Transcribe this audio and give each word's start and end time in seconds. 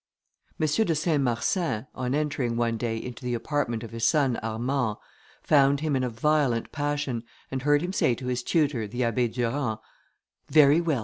M. 0.59 0.65
de 0.67 0.95
Saint 0.95 1.21
Marsin, 1.21 1.85
on 1.93 2.15
entering 2.15 2.57
one 2.57 2.75
day 2.75 2.97
into 2.97 3.23
the 3.23 3.35
apartment 3.35 3.83
of 3.83 3.91
his 3.91 4.03
son 4.03 4.37
Armand, 4.41 4.97
found 5.43 5.81
him 5.81 5.95
in 5.95 6.03
a 6.03 6.09
violent 6.09 6.71
passion, 6.71 7.21
and 7.51 7.61
heard 7.61 7.83
him 7.83 7.93
say 7.93 8.15
to 8.15 8.25
his 8.25 8.41
tutor, 8.41 8.87
the 8.87 9.01
Abbé 9.01 9.31
Durand, 9.31 9.77
"Very 10.49 10.81
well! 10.81 10.99